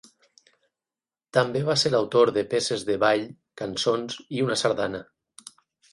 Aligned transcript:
També 1.37 1.61
va 1.67 1.75
ser 1.83 1.91
autor 1.99 2.31
de 2.39 2.45
peces 2.55 2.85
de 2.89 2.97
ball, 3.05 3.27
cançons 3.63 4.19
i 4.39 4.45
una 4.47 4.61
sardana. 4.65 5.03